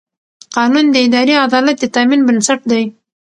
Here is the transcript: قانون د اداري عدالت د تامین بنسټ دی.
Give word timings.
قانون 0.55 0.85
د 0.91 0.95
اداري 1.05 1.33
عدالت 1.45 1.77
د 1.79 1.85
تامین 1.95 2.21
بنسټ 2.27 2.59
دی. 2.71 2.83